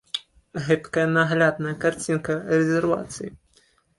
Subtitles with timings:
[0.67, 3.29] Гэткая наглядная карцінка рэзервацыі.